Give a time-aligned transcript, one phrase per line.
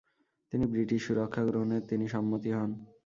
[0.53, 2.71] তিনি ব্রিটিশ সুরক্ষা গ্রহণে তিনি সম্মত হন।